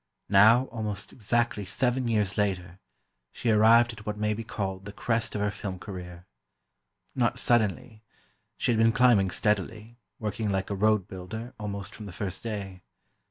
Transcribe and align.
Now, 0.29 0.65
almost 0.71 1.13
exactly 1.13 1.63
seven 1.63 2.07
years 2.07 2.35
later, 2.35 2.79
she 3.31 3.51
arrived 3.51 3.93
at 3.93 4.03
what 4.03 4.17
may 4.17 4.33
be 4.33 4.43
called 4.43 4.85
the 4.85 4.91
crest 4.91 5.35
of 5.35 5.41
her 5.41 5.51
film 5.51 5.77
career. 5.77 6.25
Not 7.13 7.37
suddenly: 7.37 8.01
she 8.57 8.71
had 8.71 8.79
been 8.79 8.93
climbing 8.93 9.29
steadily, 9.29 9.99
working 10.17 10.49
like 10.49 10.71
a 10.71 10.75
road 10.75 11.07
builder, 11.07 11.53
almost 11.59 11.93
from 11.93 12.07
the 12.07 12.11
first 12.13 12.41
day. 12.41 12.81